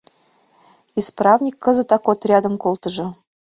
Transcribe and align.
Исправник 0.99 1.55
кызытак 1.63 2.03
отрядым 2.11 2.55
колтыжо. 2.63 3.07